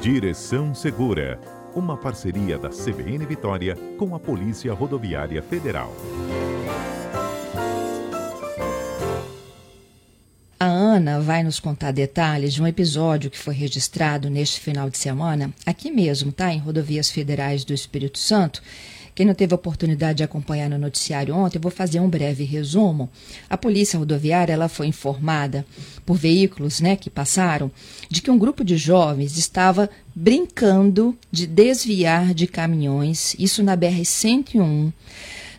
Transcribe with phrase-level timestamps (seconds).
[0.00, 1.40] Direção Segura,
[1.74, 5.92] uma parceria da CBN Vitória com a Polícia Rodoviária Federal.
[10.60, 14.98] A Ana vai nos contar detalhes de um episódio que foi registrado neste final de
[14.98, 16.52] semana, aqui mesmo, tá?
[16.52, 18.62] Em rodovias federais do Espírito Santo.
[19.18, 23.10] Quem não teve oportunidade de acompanhar no noticiário ontem, eu vou fazer um breve resumo.
[23.50, 25.66] A polícia rodoviária ela foi informada
[26.06, 27.68] por veículos né, que passaram
[28.08, 34.92] de que um grupo de jovens estava brincando de desviar de caminhões, isso na BR-101,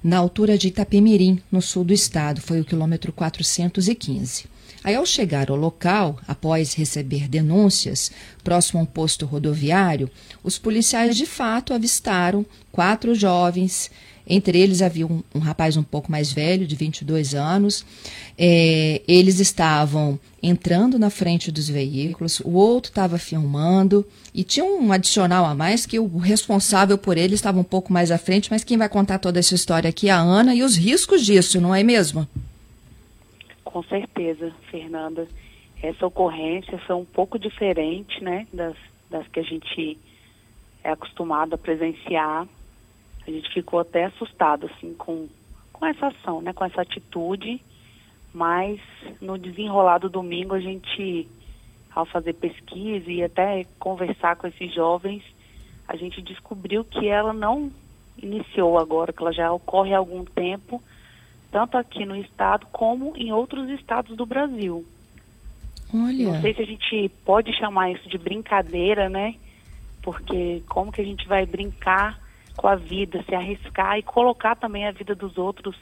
[0.01, 4.45] na altura de Itapemirim, no sul do estado, foi o quilômetro 415.
[4.83, 8.11] Aí, ao chegar ao local, após receber denúncias,
[8.43, 10.09] próximo a um posto rodoviário,
[10.43, 13.91] os policiais de fato avistaram quatro jovens.
[14.25, 17.83] Entre eles havia um, um rapaz um pouco mais velho, de 22 anos.
[18.37, 24.93] É, eles estavam entrando na frente dos veículos, o outro estava filmando, e tinha um
[24.93, 28.63] adicional a mais que o responsável por ele estava um pouco mais à frente, mas
[28.63, 31.75] quem vai contar toda essa história aqui é a Ana e os riscos disso, não
[31.75, 32.25] é mesmo?
[33.69, 35.27] Com certeza, Fernanda.
[35.79, 38.75] Essa ocorrência foi um pouco diferente, né, das,
[39.07, 39.95] das que a gente
[40.83, 42.47] é acostumado a presenciar.
[43.27, 45.29] A gente ficou até assustado, assim, com,
[45.71, 47.61] com essa ação, né, com essa atitude.
[48.33, 48.81] Mas
[49.21, 51.27] no desenrolar do domingo, a gente,
[51.93, 55.21] ao fazer pesquisa e até conversar com esses jovens,
[55.87, 57.71] a gente descobriu que ela não
[58.17, 60.81] iniciou agora, que ela já ocorre há algum tempo,
[61.51, 64.85] tanto aqui no estado como em outros estados do Brasil.
[65.93, 66.33] Olha.
[66.33, 69.35] Não sei se a gente pode chamar isso de brincadeira, né?
[70.01, 72.19] Porque como que a gente vai brincar
[72.55, 75.75] com a vida, se arriscar e colocar também a vida dos outros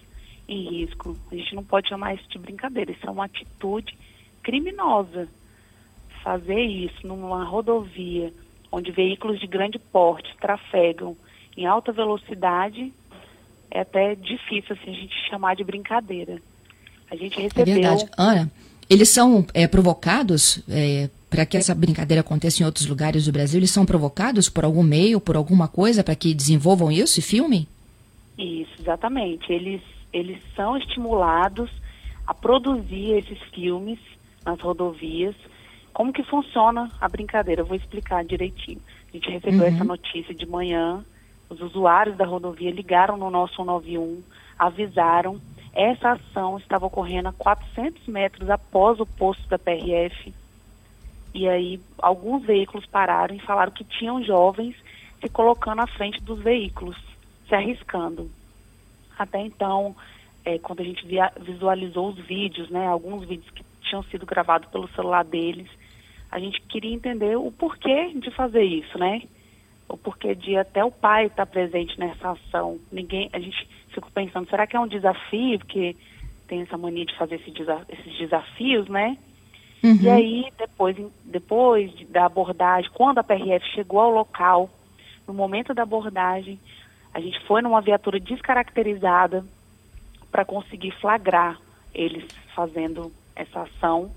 [0.48, 1.18] em risco?
[1.32, 3.98] A gente não pode chamar isso de brincadeira, isso é uma atitude
[4.42, 5.28] criminosa.
[6.24, 8.34] Fazer isso numa rodovia
[8.72, 11.16] onde veículos de grande porte trafegam
[11.56, 12.94] em alta velocidade
[13.72, 16.42] é até difícil assim, a gente chamar de brincadeira.
[17.10, 17.76] A gente recebeu.
[17.76, 18.06] É verdade.
[18.18, 18.52] Ana,
[18.90, 23.60] eles são é, provocados é, para que essa brincadeira aconteça em outros lugares do Brasil?
[23.60, 27.68] Eles são provocados por algum meio, por alguma coisa, para que desenvolvam isso e filmem?
[28.38, 29.52] Isso, exatamente.
[29.52, 29.82] Eles,
[30.14, 31.70] eles são estimulados
[32.26, 34.00] a produzir esses filmes
[34.46, 35.36] nas rodovias.
[35.94, 37.62] Como que funciona a brincadeira?
[37.62, 38.82] Eu vou explicar direitinho.
[39.10, 39.76] A gente recebeu uhum.
[39.76, 41.04] essa notícia de manhã
[41.50, 44.22] os usuários da rodovia ligaram no nosso 191,
[44.58, 45.40] avisaram.
[45.74, 50.34] Essa ação estava ocorrendo a 400 metros após o posto da PRF.
[51.34, 54.76] E aí, alguns veículos pararam e falaram que tinham jovens
[55.22, 56.98] se colocando à frente dos veículos,
[57.48, 58.30] se arriscando.
[59.18, 59.96] Até então,
[60.46, 64.70] é, quando a gente via, visualizou os vídeos, né, alguns vídeos que tinham sido gravados
[64.70, 65.70] pelo celular deles,
[66.32, 69.22] a gente queria entender o porquê de fazer isso, né?
[69.90, 72.80] O porquê de até o pai estar presente nessa ação.
[72.92, 75.60] Ninguém, a gente fica pensando, será que é um desafio?
[75.60, 75.96] Porque
[76.48, 79.18] tem essa mania de fazer esse esses desafios, né?
[79.84, 80.00] Uhum.
[80.02, 84.70] E aí, depois, depois da abordagem, quando a PRF chegou ao local,
[85.28, 86.60] no momento da abordagem,
[87.14, 89.46] a gente foi numa viatura descaracterizada
[90.32, 91.60] para conseguir flagrar
[91.94, 94.12] eles fazendo essa ação.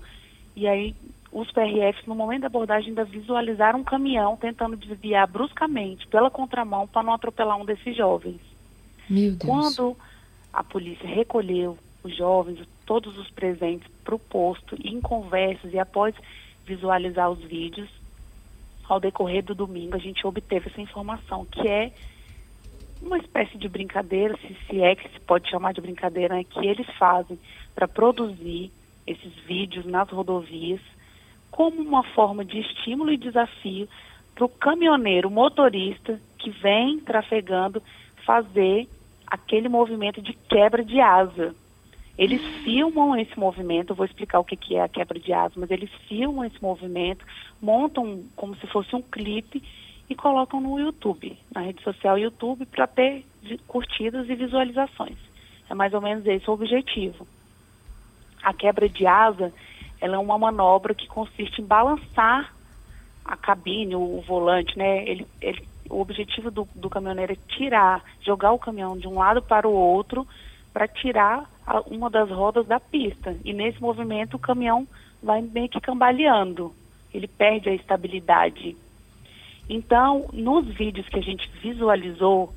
[0.55, 0.95] E aí,
[1.31, 6.87] os PRFs, no momento da abordagem, ainda visualizaram um caminhão tentando desviar bruscamente pela contramão
[6.87, 8.39] para não atropelar um desses jovens.
[9.09, 9.43] Meu Deus.
[9.43, 9.97] Quando
[10.51, 16.13] a polícia recolheu os jovens, todos os presentes, para o posto, em conversas e após
[16.65, 17.89] visualizar os vídeos,
[18.89, 21.93] ao decorrer do domingo, a gente obteve essa informação, que é
[23.01, 26.59] uma espécie de brincadeira, se, se é que se pode chamar de brincadeira, né, que
[26.67, 27.39] eles fazem
[27.73, 28.69] para produzir
[29.07, 30.81] esses vídeos nas rodovias
[31.51, 33.87] como uma forma de estímulo e desafio
[34.33, 37.83] para o caminhoneiro, motorista que vem trafegando
[38.25, 38.87] fazer
[39.27, 41.53] aquele movimento de quebra de asa.
[42.17, 45.53] Eles filmam esse movimento, eu vou explicar o que, que é a quebra de asa,
[45.57, 47.25] mas eles filmam esse movimento,
[47.61, 49.63] montam como se fosse um clipe
[50.09, 53.25] e colocam no YouTube, na rede social YouTube, para ter
[53.67, 55.17] curtidas e visualizações.
[55.69, 57.25] É mais ou menos esse o objetivo.
[58.43, 59.53] A quebra de asa
[60.01, 62.51] ela é uma manobra que consiste em balançar
[63.23, 65.07] a cabine, o, volante, né?
[65.07, 69.41] Ele, ele, o objetivo do, do caminhoneiro é tirar, jogar o caminhão de um lado
[69.43, 70.27] para o outro
[70.73, 73.37] para tirar a, uma das rodas da pista.
[73.45, 74.87] E nesse movimento o caminhão
[75.21, 76.73] vai meio que cambaleando,
[77.13, 78.75] ele perde a estabilidade.
[79.69, 82.51] Então, nos vídeos que a gente visualizou,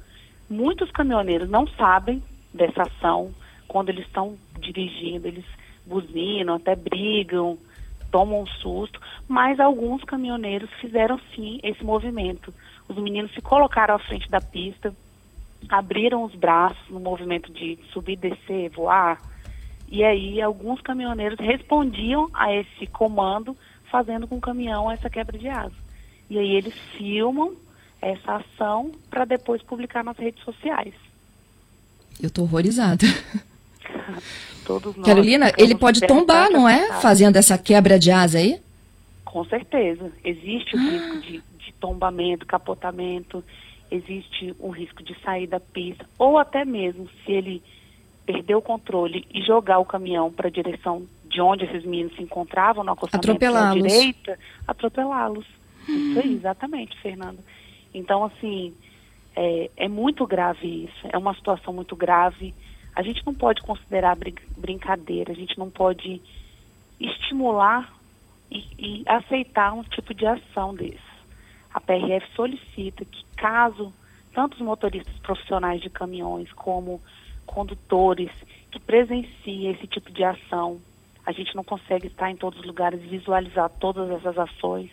[0.49, 3.35] muitos caminhoneiros não sabem dessa ação
[3.69, 5.44] quando eles estão dirigindo, eles
[5.87, 7.59] buzinam, até brigam,
[8.11, 12.55] tomam um susto, mas alguns caminhoneiros fizeram sim esse movimento.
[12.89, 14.95] Os meninos se colocaram à frente da pista,
[15.69, 19.21] abriram os braços no movimento de subir, descer, voar,
[19.89, 23.57] e aí alguns caminhoneiros respondiam a esse comando,
[23.91, 25.75] fazendo com o caminhão essa quebra de asa.
[26.29, 27.55] E aí eles filmam
[28.01, 30.95] essa ação para depois publicar nas redes sociais.
[32.21, 33.07] Eu estou horrorizada.
[34.65, 37.01] Todos nós Carolina, ele pode tombar, não é?
[37.01, 38.61] Fazendo essa quebra de asa aí?
[39.25, 40.13] Com certeza.
[40.25, 40.83] Existe o ah.
[40.83, 43.45] risco de, de tombamento, capotamento,
[43.91, 47.63] existe o risco de sair da pista, ou até mesmo se ele
[48.27, 52.23] perder o controle e jogar o caminhão para a direção de onde esses meninos se
[52.23, 55.45] encontravam, no acostamento à direita, atropelá-los.
[55.89, 56.11] Hum.
[56.11, 57.39] Isso aí, exatamente, Fernando.
[57.93, 58.73] Então, assim,
[59.37, 62.55] é, é muito grave isso, é uma situação muito grave.
[62.94, 66.23] A gente não pode considerar brin brincadeira, a gente não pode
[67.00, 67.93] estimular
[68.50, 71.14] e, e aceitar um tipo de ação desse.
[71.73, 73.93] A PRF solicita que, caso
[74.32, 77.00] tanto os motoristas profissionais de caminhões como
[77.46, 78.31] condutores
[78.70, 80.81] que presenciem esse tipo de ação,
[81.25, 84.91] a gente não consegue estar em todos os lugares e visualizar todas essas ações.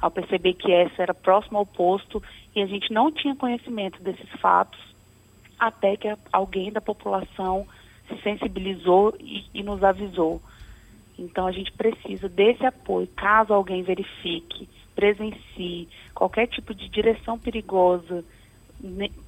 [0.00, 2.22] Ao perceber que essa era próxima ao posto
[2.56, 4.80] e a gente não tinha conhecimento desses fatos,
[5.60, 7.66] até que alguém da população
[8.08, 10.40] se sensibilizou e, e nos avisou.
[11.18, 18.24] Então a gente precisa desse apoio, caso alguém verifique, presencie qualquer tipo de direção perigosa,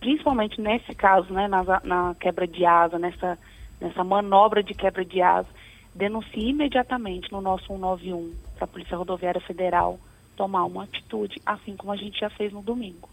[0.01, 3.39] principalmente nesse caso, né, na, na, quebra de asa, nessa,
[3.79, 5.49] nessa manobra de quebra de asa,
[5.95, 9.99] denuncie imediatamente no nosso 191 para a Polícia Rodoviária Federal
[10.35, 13.09] tomar uma atitude, assim como a gente já fez no domingo.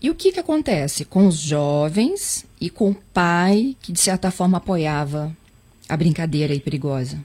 [0.00, 4.30] E o que, que acontece com os jovens e com o pai que, de certa
[4.30, 5.34] forma, apoiava
[5.88, 7.18] a brincadeira aí perigosa?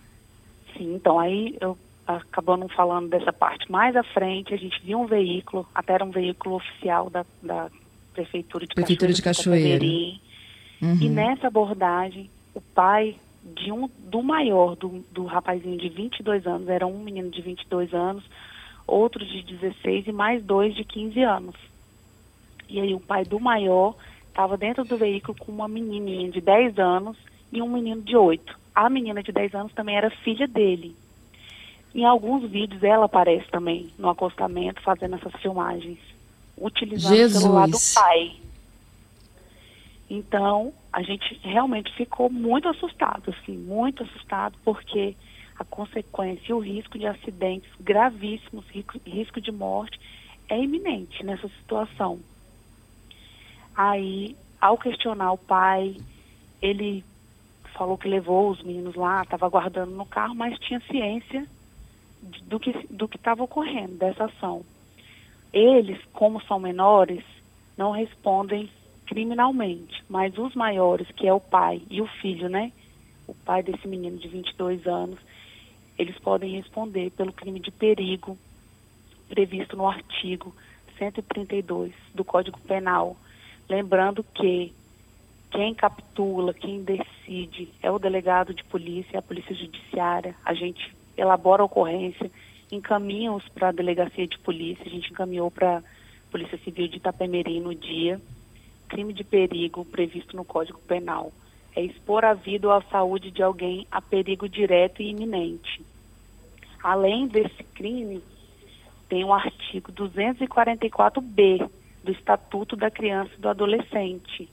[0.78, 1.78] Sim, então aí eu
[2.08, 6.12] acabando falando dessa parte mais à frente, a gente viu um veículo, até era um
[6.12, 7.70] veículo oficial da, da
[8.14, 9.80] Prefeitura de Prefeitura Cachoeira.
[9.80, 10.22] De Cachoeira.
[10.82, 10.98] Uhum.
[11.02, 13.16] E nessa abordagem, o pai
[13.56, 17.94] de um do maior, do, do rapazinho de 22 anos, era um menino de 22
[17.94, 18.24] anos,
[18.86, 21.56] outro de 16 e mais dois de 15 anos.
[22.72, 23.96] E aí o pai do maior
[24.30, 27.18] estava dentro do veículo com uma menininha de 10 anos
[27.52, 28.58] e um menino de 8.
[28.74, 30.96] A menina de 10 anos também era filha dele.
[31.94, 36.00] Em alguns vídeos ela aparece também no acostamento fazendo essas filmagens,
[36.58, 37.36] utilizando Jesus.
[37.36, 38.38] o celular do pai.
[40.10, 45.14] Então, a gente realmente ficou muito assustado, assim, muito assustado, porque
[45.60, 48.66] a consequência e o risco de acidentes gravíssimos,
[49.06, 50.00] risco de morte,
[50.50, 52.20] é iminente nessa situação.
[53.76, 55.98] Aí, ao questionar o pai,
[56.62, 57.04] ele
[57.74, 61.48] falou que levou os meninos lá, estava aguardando no carro, mas tinha ciência
[62.44, 64.64] do que do que estava ocorrendo dessa ação.
[65.52, 67.24] Eles, como são menores,
[67.78, 68.70] não respondem
[69.06, 72.72] criminalmente, mas os maiores, que é o pai e o filho, né?
[73.28, 75.20] O pai desse menino de 22 anos,
[75.98, 78.38] eles podem responder pelo crime de perigo
[79.28, 80.54] previsto no artigo
[80.98, 83.18] 132 do Código Penal.
[83.72, 84.74] Lembrando que
[85.50, 90.36] quem captura, quem decide é o delegado de polícia, a polícia judiciária.
[90.44, 92.30] A gente elabora a ocorrência,
[92.70, 95.84] encaminha-os para a delegacia de polícia, a gente encaminhou para a
[96.30, 98.20] Polícia Civil de Itapemirim no dia.
[98.90, 101.32] Crime de perigo previsto no Código Penal
[101.74, 105.82] é expor a vida ou a saúde de alguém a perigo direto e iminente.
[106.84, 108.22] Além desse crime,
[109.08, 111.70] tem o artigo 244b
[112.04, 114.50] do Estatuto da Criança e do Adolescente,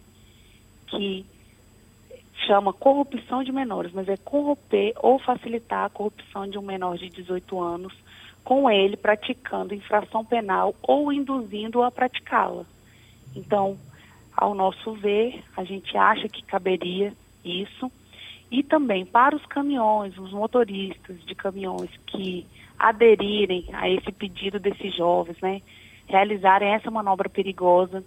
[0.86, 1.24] que
[2.46, 7.08] chama corrupção de menores, mas é corromper ou facilitar a corrupção de um menor de
[7.08, 7.92] 18 anos,
[8.44, 12.64] com ele praticando infração penal ou induzindo-o a praticá-la.
[13.34, 13.76] Então,
[14.34, 17.12] ao nosso ver, a gente acha que caberia
[17.44, 17.90] isso.
[18.50, 22.46] E também para os caminhões, os motoristas de caminhões que
[22.78, 25.60] aderirem a esse pedido desses jovens, né,
[26.08, 28.02] realizarem essa manobra perigosa,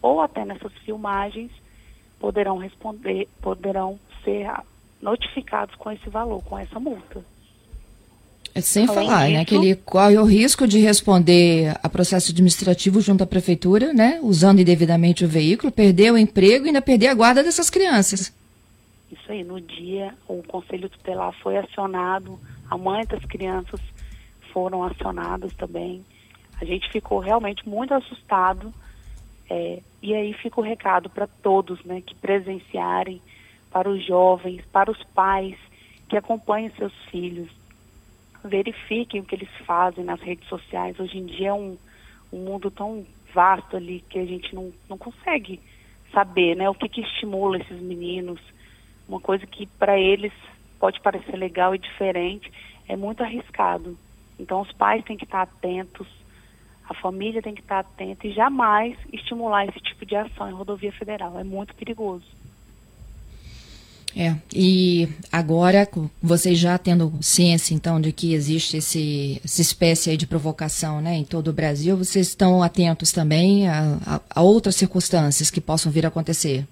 [0.00, 1.50] ou até nessas filmagens
[2.18, 4.50] poderão responder, poderão ser
[5.00, 7.24] notificados com esse valor, com essa multa.
[8.54, 12.30] É sem Além falar, disso, né, que ele corre o risco de responder a processo
[12.30, 17.08] administrativo junto à prefeitura, né, usando indevidamente o veículo, perder o emprego e ainda perder
[17.08, 18.32] a guarda dessas crianças.
[19.10, 22.38] Isso aí, no dia o conselho tutelar foi acionado,
[22.70, 23.80] a mãe das crianças
[24.52, 26.04] foram acionadas também.
[26.64, 28.72] Gente ficou realmente muito assustado.
[29.48, 33.20] É, e aí fica o recado para todos, né, que presenciarem,
[33.70, 35.56] para os jovens, para os pais
[36.08, 37.50] que acompanhem seus filhos,
[38.44, 40.98] verifiquem o que eles fazem nas redes sociais.
[41.00, 41.76] Hoje em dia é um,
[42.32, 43.04] um mundo tão
[43.34, 45.60] vasto ali que a gente não, não consegue
[46.12, 48.40] saber né, o que, que estimula esses meninos.
[49.08, 50.32] Uma coisa que para eles
[50.78, 52.52] pode parecer legal e diferente,
[52.86, 53.98] é muito arriscado.
[54.38, 56.06] Então os pais têm que estar atentos,
[56.88, 60.92] a família tem que estar atenta e jamais estimular esse tipo de ação em rodovia
[60.92, 61.38] federal.
[61.38, 62.24] É muito perigoso.
[64.16, 65.88] É, e agora,
[66.22, 71.24] vocês já tendo ciência, então, de que existe esse, essa espécie de provocação né, em
[71.24, 76.04] todo o Brasil, vocês estão atentos também a, a, a outras circunstâncias que possam vir
[76.04, 76.64] a acontecer?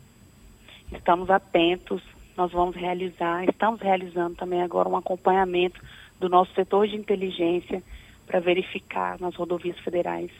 [0.92, 2.00] Estamos atentos,
[2.36, 5.80] nós vamos realizar, estamos realizando também agora um acompanhamento
[6.20, 7.82] do nosso setor de inteligência
[8.32, 10.30] para verificar nas rodovias federais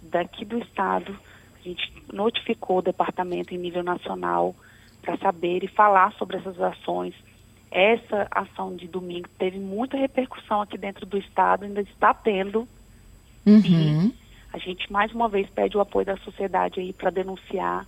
[0.00, 1.18] daqui do estado.
[1.58, 4.54] A gente notificou o departamento em nível nacional
[5.02, 7.12] para saber e falar sobre essas ações.
[7.68, 12.68] Essa ação de domingo teve muita repercussão aqui dentro do estado, ainda está tendo.
[13.44, 14.12] Uhum.
[14.52, 17.84] A gente mais uma vez pede o apoio da sociedade aí para denunciar,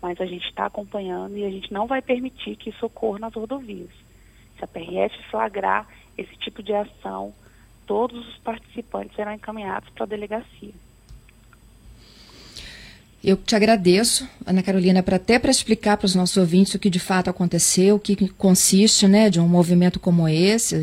[0.00, 3.34] mas a gente está acompanhando e a gente não vai permitir que isso ocorra nas
[3.34, 3.90] rodovias.
[4.56, 7.34] Se a PRF flagrar esse tipo de ação,
[7.90, 10.70] todos os participantes serão encaminhados para a delegacia.
[13.22, 16.88] Eu te agradeço, Ana Carolina, para até para explicar para os nossos ouvintes o que
[16.88, 20.76] de fato aconteceu, o que consiste, né, de um movimento como esse.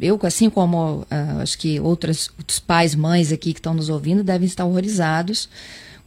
[0.00, 1.06] Eu, assim como uh,
[1.40, 5.48] acho que outras, outros pais, mães aqui que estão nos ouvindo, devem estar horrorizados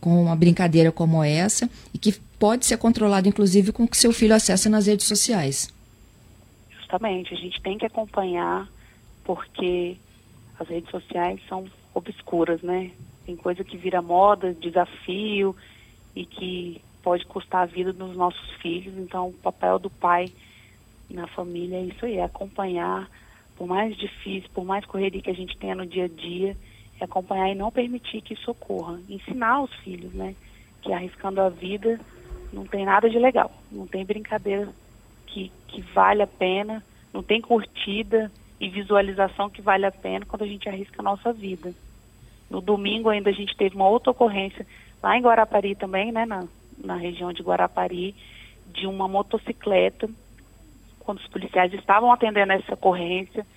[0.02, 4.12] com uma brincadeira como essa e que pode ser controlado, inclusive, com o que seu
[4.12, 5.74] filho acessa nas redes sociais.
[6.78, 8.68] Justamente, a gente tem que acompanhar
[9.24, 9.96] porque
[10.62, 12.92] as redes sociais são obscuras, né?
[13.26, 15.56] Tem coisa que vira moda, desafio
[16.16, 18.96] e que pode custar a vida dos nossos filhos.
[18.98, 20.32] Então, o papel do pai
[21.10, 23.10] na família é isso aí, é acompanhar,
[23.56, 26.56] por mais difícil, por mais correria que a gente tenha no dia a dia,
[27.00, 29.00] é acompanhar e não permitir que isso ocorra.
[29.10, 30.36] Ensinar os filhos, né?
[30.82, 32.00] Que arriscando a vida
[32.54, 34.70] não tem nada de legal, não tem brincadeira
[35.26, 40.44] que, que vale a pena, não tem curtida e visualização que vale a pena quando
[40.44, 41.74] a gente arrisca a nossa vida.
[42.48, 44.68] No domingo ainda a gente teve uma outra ocorrência
[45.02, 48.16] lá em Guarapari também, né, na, na região de Guarapari,
[48.68, 50.08] de uma motocicleta.
[51.00, 53.48] Quando os policiais estavam atendendo essa ocorrência,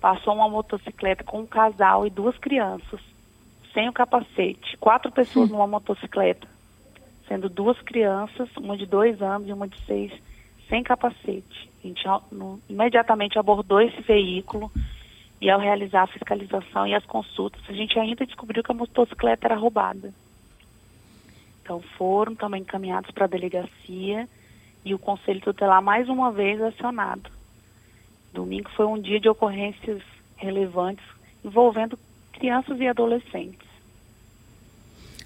[0.00, 3.00] passou uma motocicleta com um casal e duas crianças,
[3.74, 4.78] sem o capacete.
[4.78, 6.48] Quatro pessoas numa motocicleta,
[7.28, 10.10] sendo duas crianças, uma de dois anos e uma de seis,
[10.68, 11.70] sem capacete.
[11.82, 12.04] A gente
[12.68, 14.70] imediatamente abordou esse veículo
[15.40, 19.46] e ao realizar a fiscalização e as consultas, a gente ainda descobriu que a motocicleta
[19.46, 20.12] era roubada.
[21.62, 24.28] Então foram também encaminhados para a delegacia
[24.84, 27.30] e o Conselho Tutelar mais uma vez acionado.
[28.32, 30.02] Domingo foi um dia de ocorrências
[30.36, 31.04] relevantes
[31.44, 31.98] envolvendo
[32.32, 33.68] crianças e adolescentes.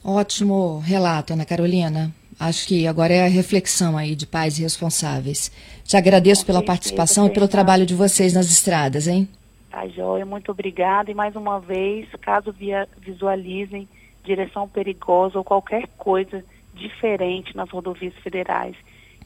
[0.05, 2.13] Ótimo relato, Ana Carolina.
[2.39, 5.51] Acho que agora é a reflexão aí de pais responsáveis.
[5.85, 9.29] Te agradeço pela participação e pelo trabalho de vocês nas estradas, hein?
[9.71, 11.11] Tá joia, muito obrigada.
[11.11, 13.89] E mais uma vez, caso via, visualizem
[14.23, 18.77] direção perigosa ou qualquer coisa diferente nas rodovias federais,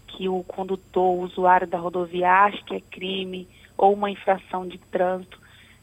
[0.07, 4.79] que o condutor, o usuário da rodovia acha que é crime ou uma infração de
[4.79, 5.39] trânsito,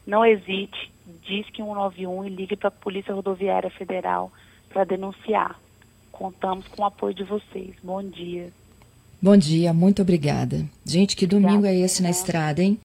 [0.06, 0.90] não hesite,
[1.22, 4.32] diz que 191 e ligue para a Polícia Rodoviária Federal
[4.68, 5.58] para denunciar.
[6.20, 7.74] Contamos com o apoio de vocês.
[7.82, 8.52] Bom dia.
[9.22, 10.68] Bom dia, muito obrigada.
[10.84, 12.78] Gente, que domingo é esse na estrada, hein?